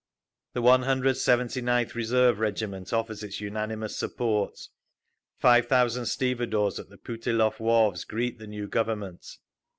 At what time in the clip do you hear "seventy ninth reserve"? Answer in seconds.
1.17-2.39